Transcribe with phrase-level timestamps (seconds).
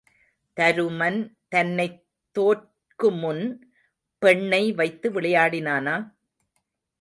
[0.57, 1.19] தருமன்
[1.49, 1.99] தன்னைத்
[2.35, 3.43] தோற்குமுன்
[4.21, 5.95] பெண்ணை வைத்து விளையாடினானா?